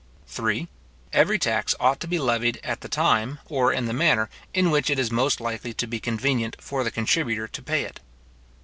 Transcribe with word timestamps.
3. 0.25 0.67
Every 1.13 1.37
tax 1.37 1.75
ought 1.79 1.99
to 1.99 2.07
be 2.07 2.17
levied 2.17 2.59
at 2.63 2.81
the 2.81 2.89
time, 2.89 3.37
or 3.45 3.71
in 3.71 3.85
the 3.85 3.93
manner, 3.93 4.31
in 4.51 4.71
which 4.71 4.89
it 4.89 4.97
is 4.97 5.11
most 5.11 5.39
likely 5.39 5.73
to 5.75 5.85
be 5.85 5.99
convenient 5.99 6.55
for 6.59 6.83
the 6.83 6.89
contributor 6.89 7.47
to 7.47 7.61
pay 7.61 7.83
it. 7.83 7.99